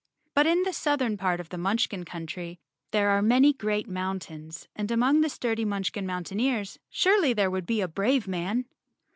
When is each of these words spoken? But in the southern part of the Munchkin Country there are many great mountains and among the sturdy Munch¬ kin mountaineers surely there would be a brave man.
But 0.33 0.47
in 0.47 0.63
the 0.63 0.73
southern 0.73 1.15
part 1.15 1.39
of 1.39 1.49
the 1.49 1.59
Munchkin 1.59 2.05
Country 2.05 2.59
there 2.89 3.11
are 3.11 3.21
many 3.21 3.53
great 3.53 3.87
mountains 3.87 4.67
and 4.75 4.89
among 4.89 5.21
the 5.21 5.29
sturdy 5.29 5.63
Munch¬ 5.63 5.91
kin 5.91 6.07
mountaineers 6.07 6.79
surely 6.89 7.33
there 7.33 7.51
would 7.51 7.67
be 7.67 7.81
a 7.81 7.87
brave 7.87 8.27
man. 8.27 8.65